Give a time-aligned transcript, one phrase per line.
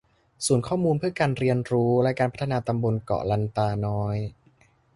[0.45, 4.17] ศูนย์ข้อมูลเพื่อการเรียนรู้และการพัฒนาตำบลเกาะลันตาน้อย